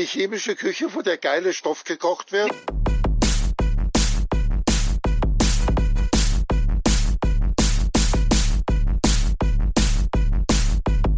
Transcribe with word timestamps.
chemische 0.00 0.56
Küche, 0.56 0.94
wo 0.94 1.02
der 1.02 1.18
geile 1.18 1.52
Stoff 1.52 1.84
gekocht 1.84 2.32
wird? 2.32 2.50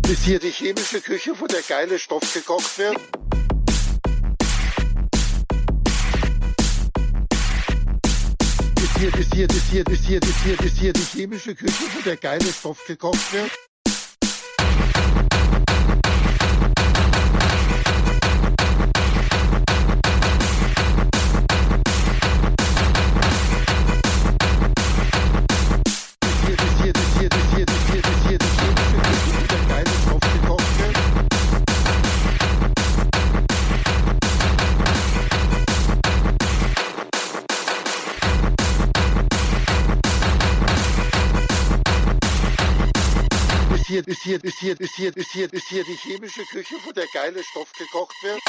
Ist 0.08 0.24
hier 0.24 0.38
die 0.40 0.50
chemische 0.50 1.00
Küche, 1.00 1.32
wo 1.38 1.46
der 1.46 1.62
geile 1.62 1.98
Stoff 1.98 2.34
gekocht 2.34 2.78
wird? 2.78 2.96
Ist 8.82 8.96
hier, 8.98 9.14
ist 9.14 9.34
hier, 9.34 9.48
ist 9.48 9.70
hier, 9.70 9.86
ist 9.86 10.04
hier, 10.04 10.22
ist 10.22 10.42
hier, 10.42 10.60
ist 10.60 10.78
hier 10.78 10.92
die 10.92 11.00
chemische 11.00 11.54
Küche, 11.54 11.84
wo 11.94 12.00
der 12.02 12.16
geile 12.16 12.52
Stoff 12.52 12.84
gekocht 12.86 13.32
wird? 13.32 13.50
Hier, 44.06 44.12
ist 44.12 44.22
hier, 44.22 44.44
ist 44.44 44.58
hier, 44.58 44.80
ist 44.80 44.94
hier, 44.94 45.16
ist 45.16 45.32
hier, 45.32 45.52
ist 45.52 45.68
hier 45.68 45.84
die 45.84 45.96
chemische 45.96 46.44
Küche, 46.44 46.74
wo 46.84 46.92
der 46.92 47.06
geile 47.12 47.42
Stoff 47.42 47.72
gekocht 47.72 48.14
wird? 48.22 48.40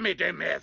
mit 0.00 0.18
dem 0.18 0.36
Meth. 0.38 0.62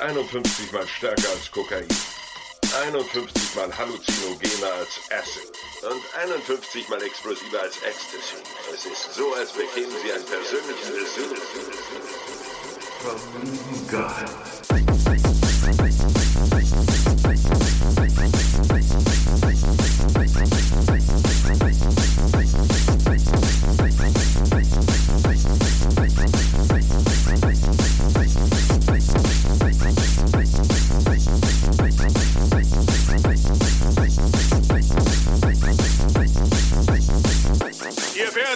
Meth. 0.00 0.16
51 0.16 0.72
mal 0.72 0.88
stärker 0.88 1.28
als 1.30 1.50
Kokain. 1.50 1.86
51 2.86 3.54
mal 3.54 3.76
halluzinogener 3.76 4.72
als 4.78 5.00
Acid 5.10 5.52
und 5.82 6.02
51 6.18 6.88
mal 6.88 7.02
explosiver 7.02 7.60
als 7.60 7.76
Ecstasy. 7.82 8.36
Es 8.72 8.86
ist 8.86 9.14
so, 9.14 9.34
als 9.34 9.52
bekämen 9.52 9.94
Sie 10.02 10.12
ein 10.12 10.24
persönliches 10.24 10.90
Besuch. 10.90 11.36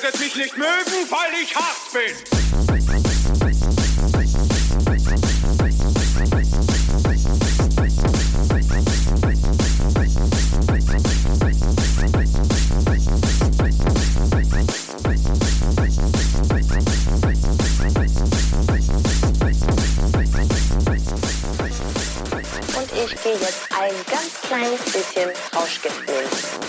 Werdet 0.02 0.18
mich 0.18 0.34
nicht 0.34 0.56
mögen, 0.56 1.08
weil 1.08 1.40
ich 1.40 1.54
hart 1.54 1.92
bin. 1.92 2.02
Und 22.76 22.92
ich 22.92 23.22
gehe 23.22 23.32
jetzt 23.32 23.68
ein 23.70 23.94
ganz 24.10 24.40
kleines 24.42 24.80
bisschen 24.80 25.30
Rauschgift 25.54 26.06
nehmen. 26.06 26.63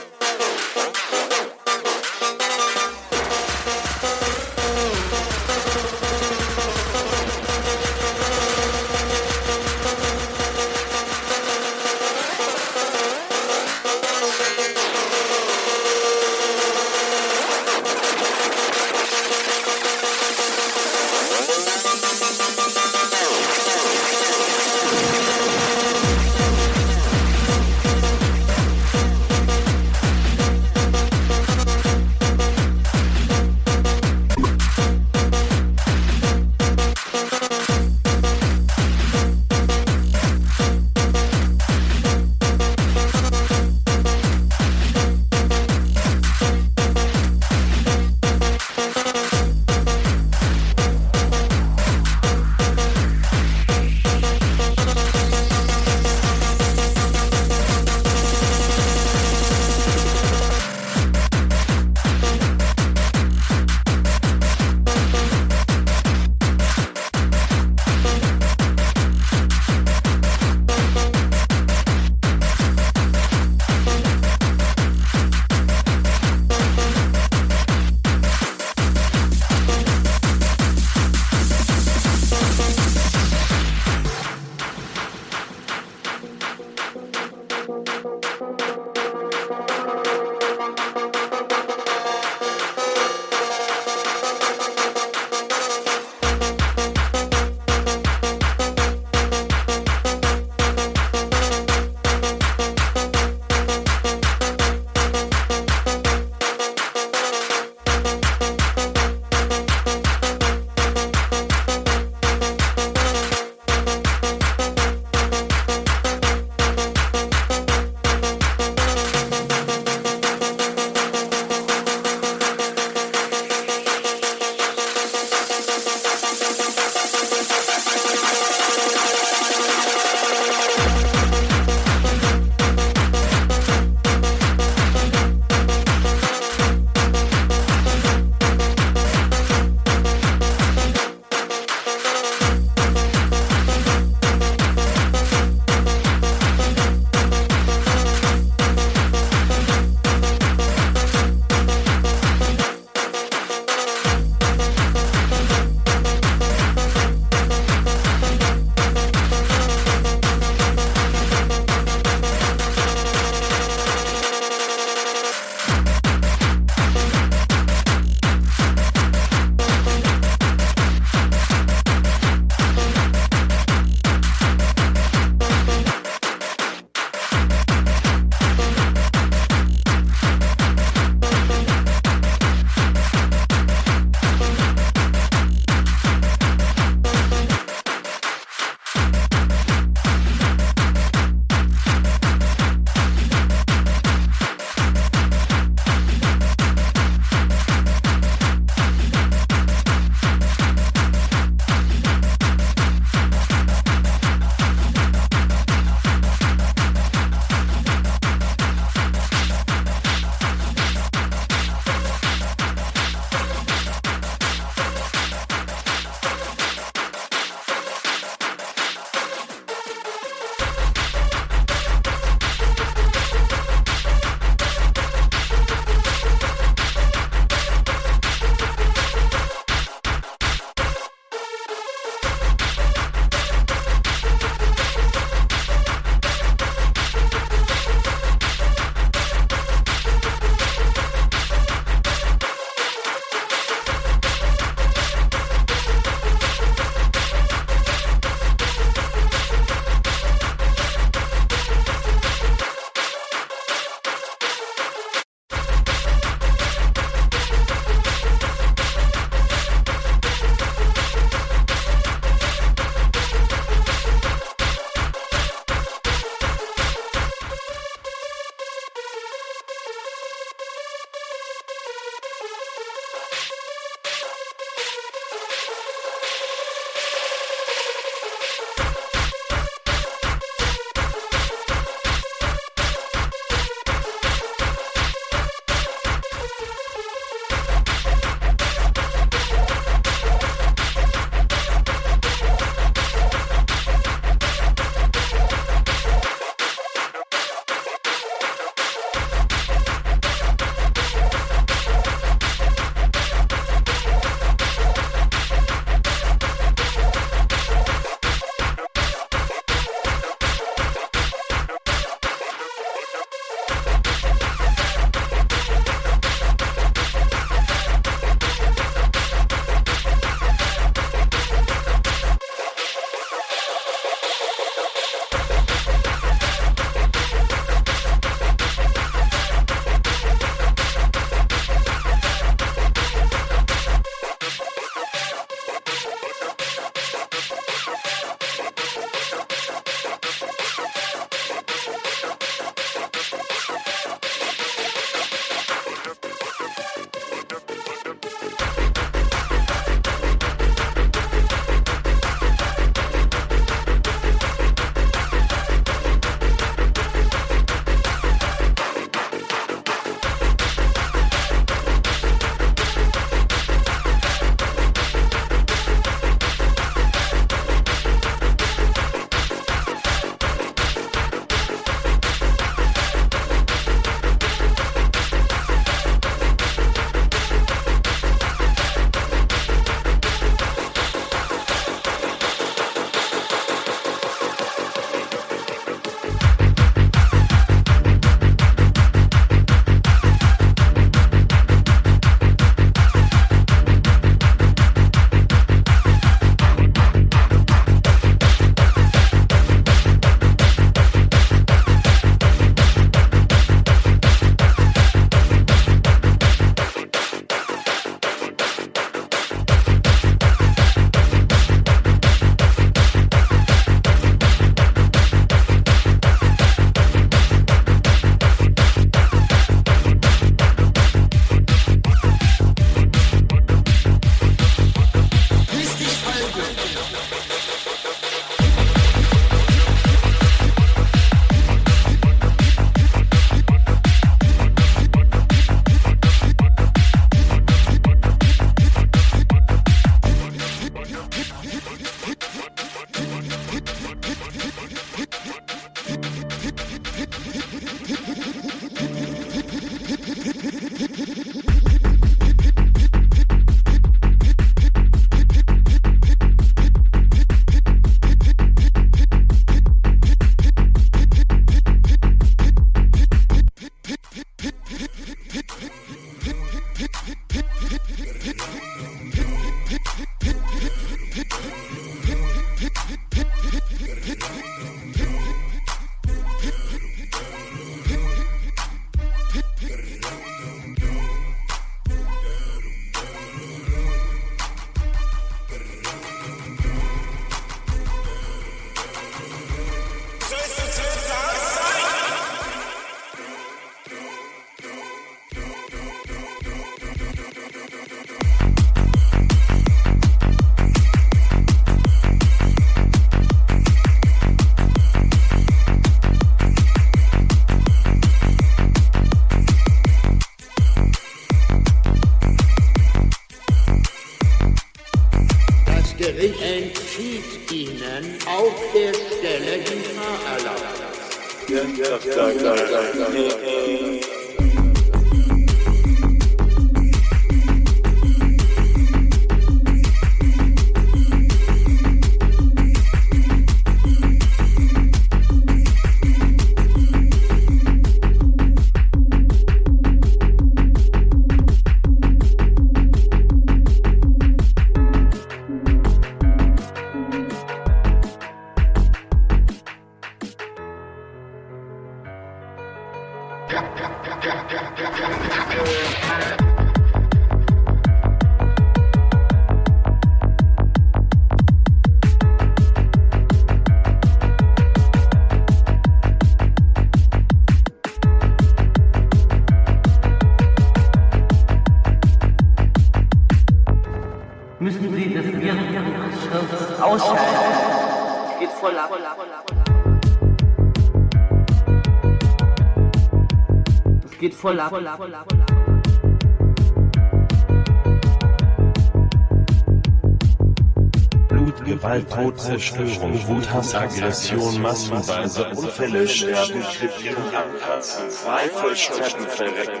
Blut, 591.48 591.84
Gewalt, 591.84 592.30
Tod, 592.30 592.58
Zerstörung, 592.58 593.48
Wut, 593.48 593.70
Hass, 593.70 593.94
Aggression, 593.94 594.80
massenweise 594.80 595.66
Unfälle, 595.76 596.26
Sterben, 596.26 596.80
krepieren, 596.80 597.54
abkratzen, 597.54 598.30
Zweifel, 598.30 598.96
sterben, 598.96 599.46
verrecken. 599.46 600.00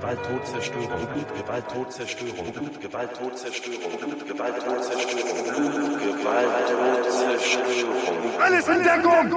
Gewalt, 0.00 0.22
Tod, 0.24 0.46
Zerstörung, 0.46 1.06
Blut, 1.12 1.34
Gewalt, 1.36 1.68
Tod, 1.68 1.92
Zerstörung, 1.92 2.52
Blut, 2.52 2.80
Gewalt, 2.80 3.12
Tod, 3.18 3.36
Zerstörung, 3.36 3.98
Blut, 4.00 4.26
Gewalt, 4.26 4.56
Tod, 4.64 4.82
Zerstörung, 4.82 5.44
Blut, 5.44 6.00
Gewalt, 6.00 6.68
Tod, 6.70 7.12
Zerstörung. 7.12 8.40
Alles 8.40 8.68
in 8.68 8.82
Deckung! 8.82 9.28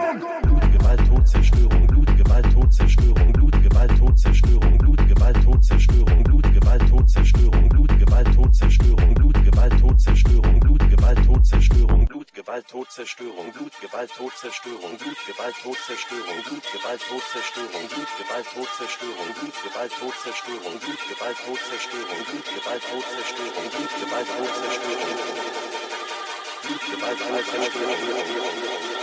Blut, 0.42 0.72
Gewalt, 0.72 1.02
Tod, 1.10 1.28
Zerstörung, 1.28 1.88
Blut, 1.88 2.18
Gewalt, 2.18 2.54
Tod, 2.54 2.74
Zerstörung, 2.74 3.34
Blut, 3.34 3.64
Gewalt, 3.64 4.00
Tod, 4.00 4.18
Zerstörung, 4.18 4.78
Blut, 4.78 5.08
Gewalt, 5.10 5.44
Tod, 5.44 5.64
Zerstörung, 5.64 6.24
Blut, 6.24 6.54
Gewalt, 6.54 6.90
Tod, 6.90 7.10
Zerstörung, 7.10 7.68
Blut, 7.68 8.00
Gewalt, 8.00 8.34
Tod, 8.34 8.56
Zerstörung, 8.56 9.14
Blut, 9.16 9.44
Gewalt, 9.44 9.82
Tod, 9.82 10.00
Zerstörung, 10.00 10.60
Blut, 10.62 10.90
Gewalt, 10.90 11.26
Tod, 11.26 11.46
Zerstörung, 11.46 12.03
Blut, 12.54 12.68
Gewalt, 12.68 12.68
Tod, 12.70 12.92
Zerstörung, 12.92 13.52
Blut, 13.52 13.74
Gewalt, 13.82 14.12
Tod, 14.16 14.32
Zerstörung, 14.38 14.96
Blut, 14.98 15.18
Gewalt, 15.26 15.56
Tod, 15.64 15.76
Zerstörung, 15.76 16.44
Blut, 16.44 16.64
Gewalt, 16.72 17.02
Tod, 17.02 17.24
Zerstörung, 17.34 17.88
Blut, 17.90 18.10
Gewalt, 18.18 18.46
Tod, 18.54 18.68
Zerstörung, 18.78 19.34
Blut, 19.34 19.54
Gewalt, 19.64 19.92
Tod, 19.98 20.14
Zerstörung, 20.22 20.76
Blut, 20.78 21.02
Gewalt, 21.10 21.38
Tod, 21.42 21.58
Zerstörung, 21.58 22.24
Blut, 22.30 22.46
Gewalt, 22.54 22.84
Tod, 22.86 23.04
Zerstörung, 23.10 23.70
Blut, 23.74 23.94
Gewalt, 23.98 24.28
Tod, 24.38 24.54
Zerstörung, 24.62 25.18
Blut, 26.62 26.84
Gewalt, 26.94 27.20
Tod, 27.20 29.03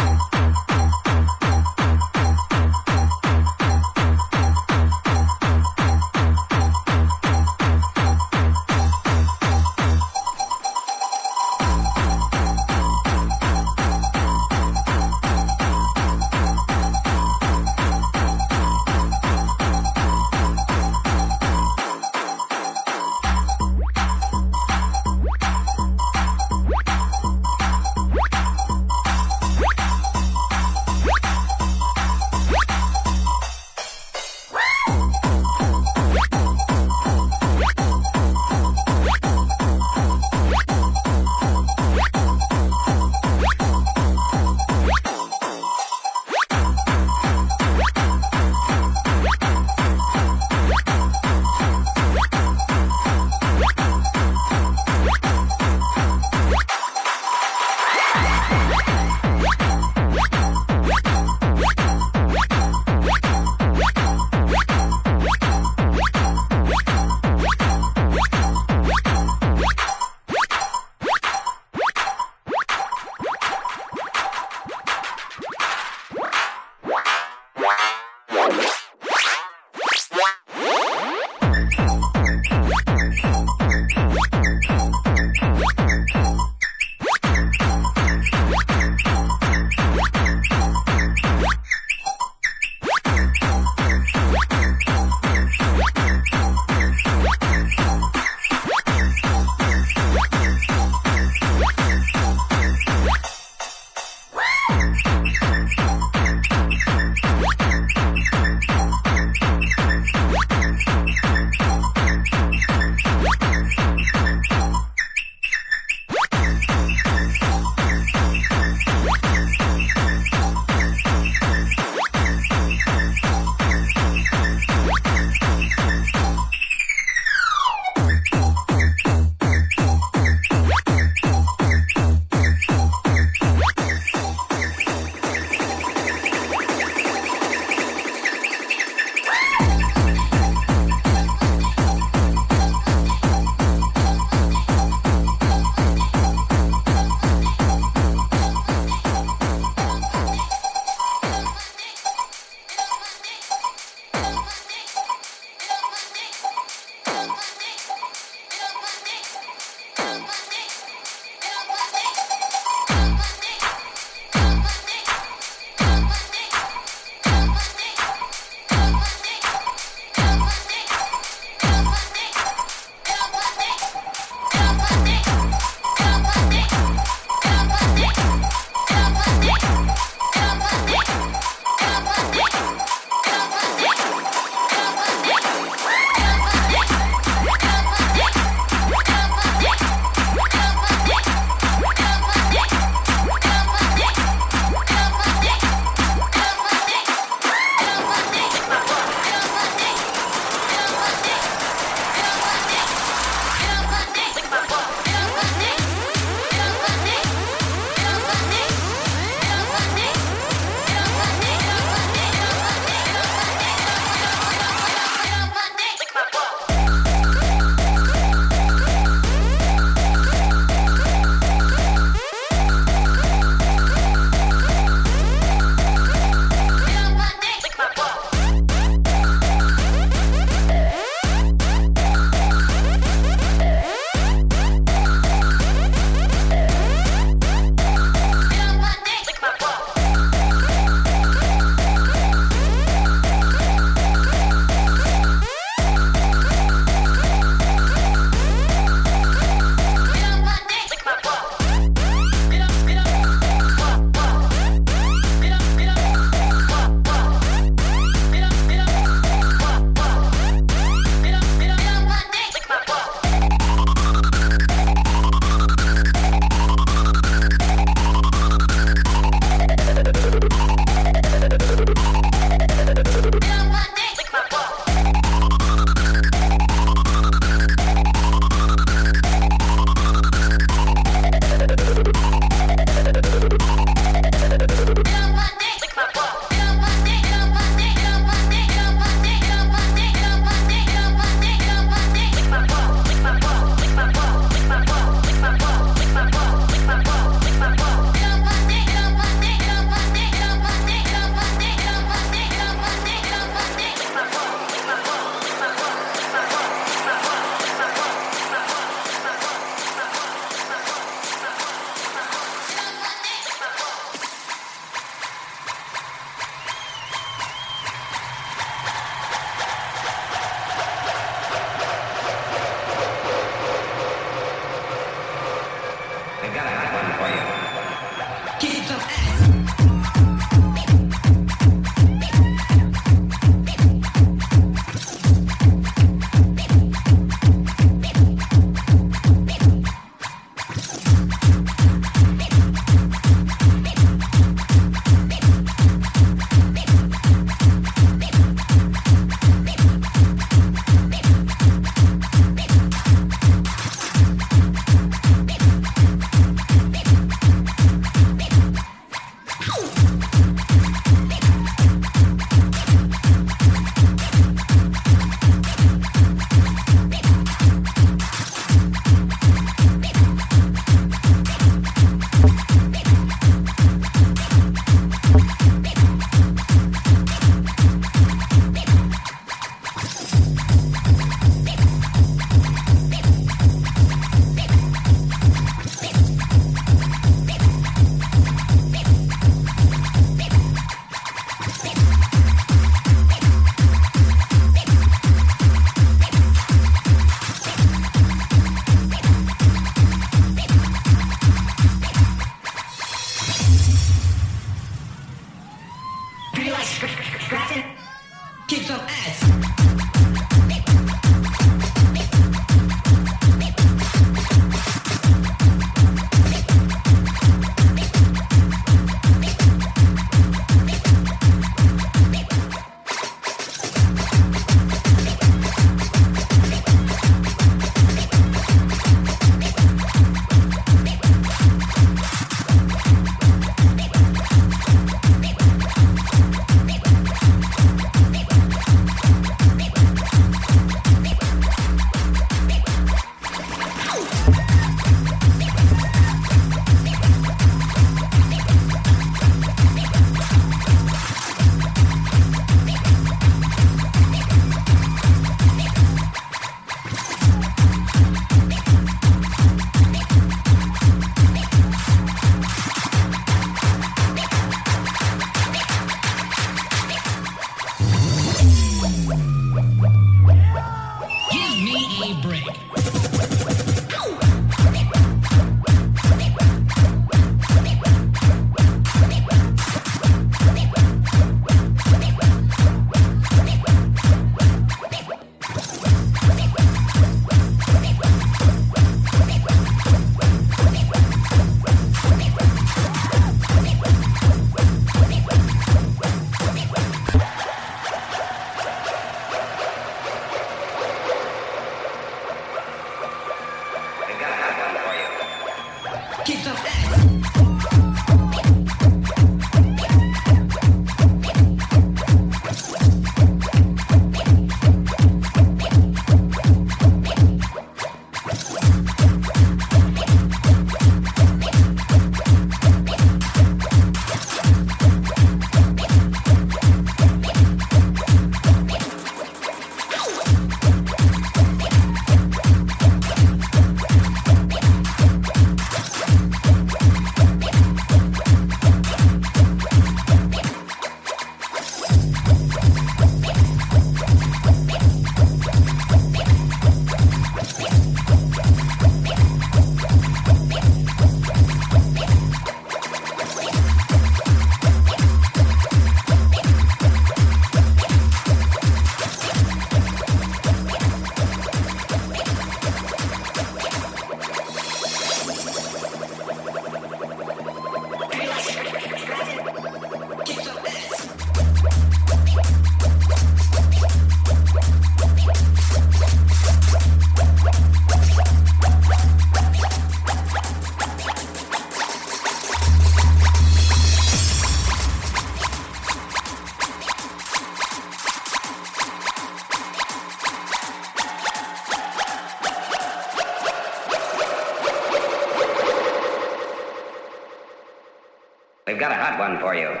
for 599.61 599.75
you. 599.75 600.00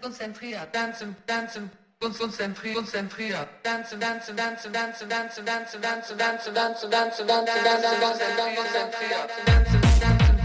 Konzentriert, 0.00 0.72
tanzen, 0.72 1.16
tanzen, 1.26 1.70
konzentriert, 2.00 2.74
konzentriert, 2.74 3.48
tanzen, 3.62 4.00
tanzen, 4.00 4.36
tanzen, 4.36 4.72
tanzen, 4.72 5.08
tanzen, 5.08 5.46
tanzen, 5.46 5.80
tanzen, 5.80 6.18
tanzen, 6.18 6.90
tanzen, 6.90 6.90
tanzen, 6.90 7.26
tanzen, 7.26 7.26
tanzen, 7.26 8.56
konzentriert, 8.56 9.30
tanzen, 9.46 9.80
tanzen, 10.00 10.36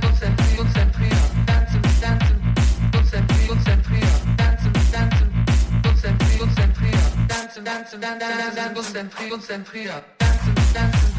konzentriert, 0.00 0.56
konzentriert, 0.56 1.30
tanzen, 1.46 1.82
tanzen, 2.00 2.54
konzentriert, 2.92 3.48
konzentriert, 3.48 4.22
tanzen, 4.36 4.72
tanzen, 4.92 5.44
konzentriert, 5.82 6.38
konzentriert, 6.38 7.28
tanzen, 7.28 7.64
tanzen, 7.64 8.00
tanzen, 8.00 8.74
konzentriert, 8.74 9.30
konzentriert, 9.30 10.04
tanzen, 10.18 10.54
tanzen, 10.74 11.17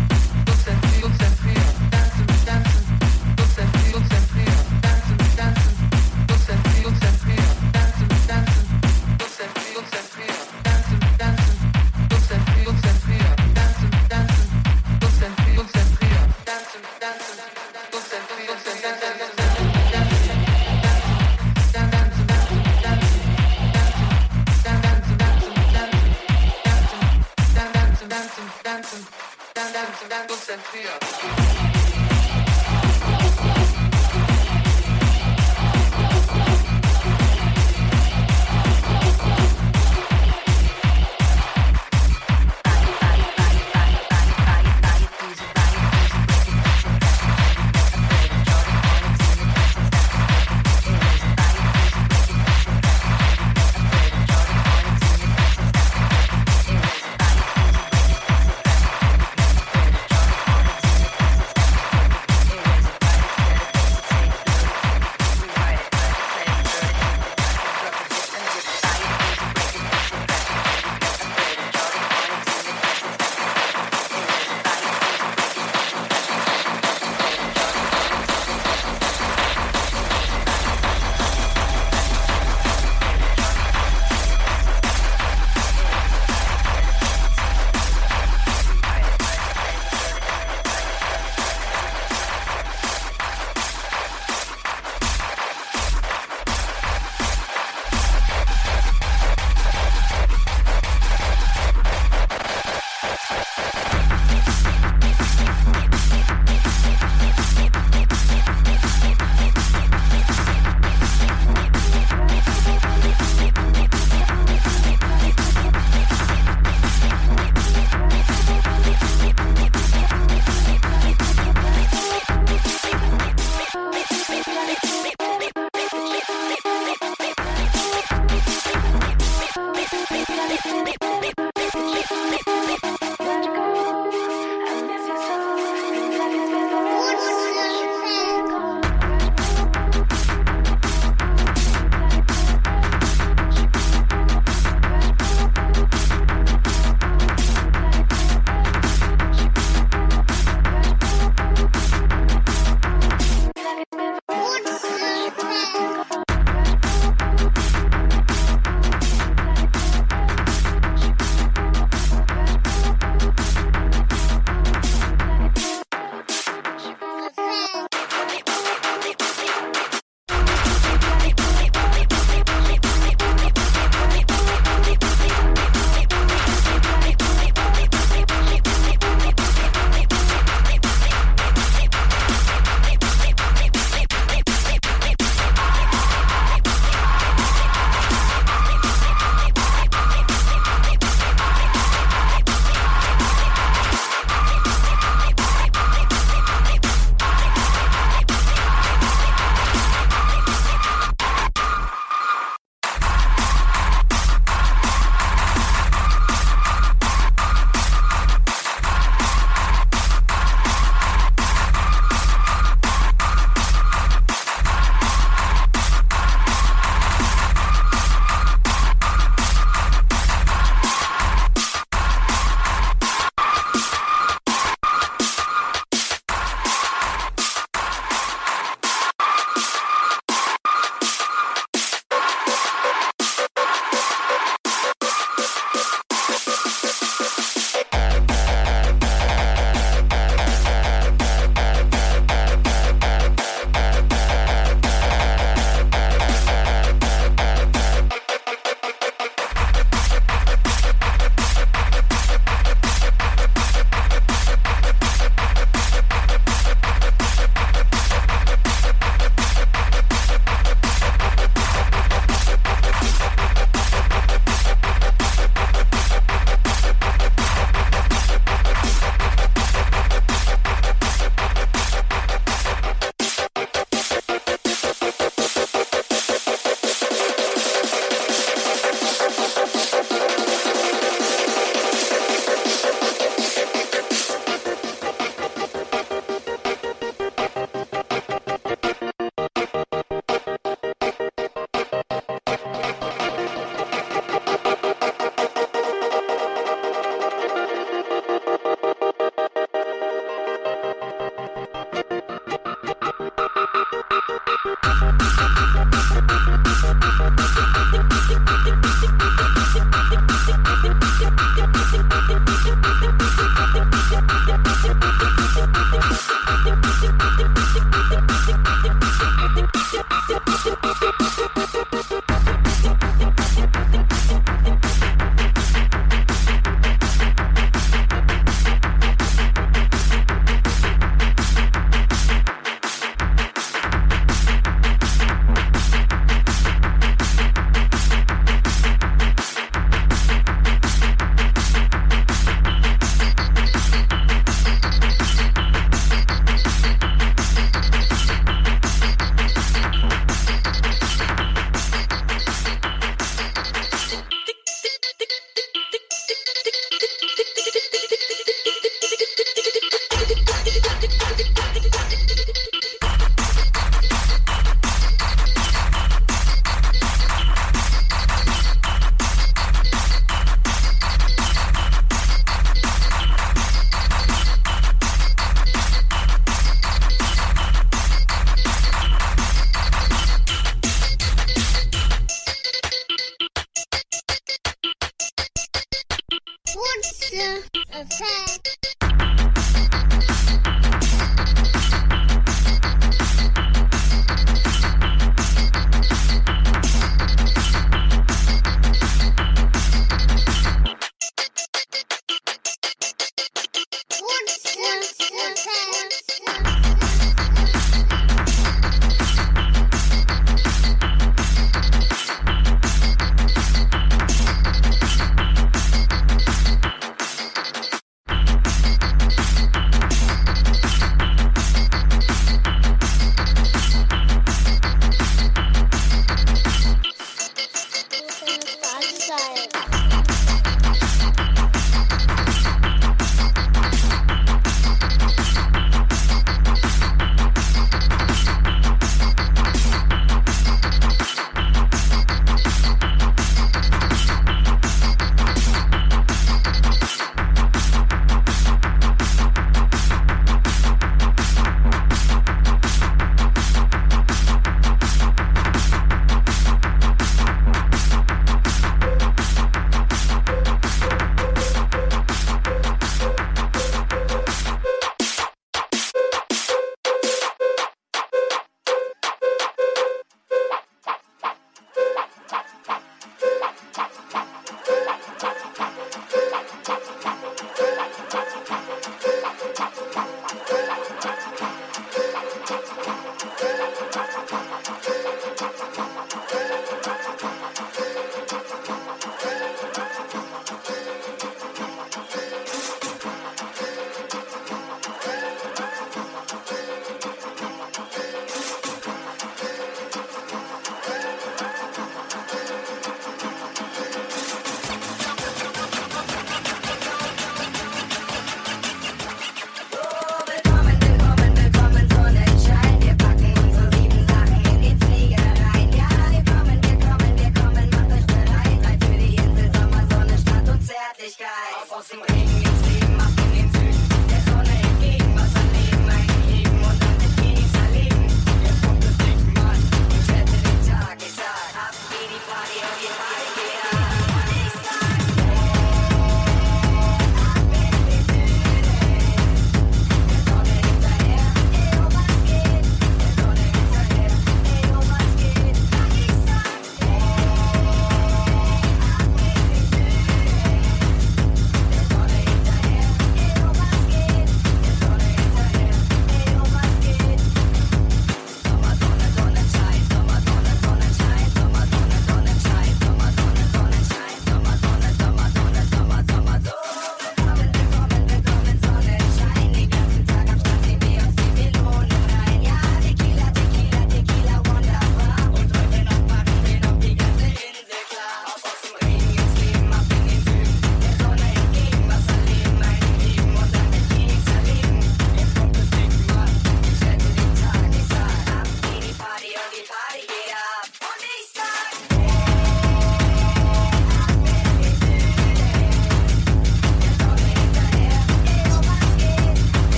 tengo 30.28 30.36
sentido. 30.36 31.69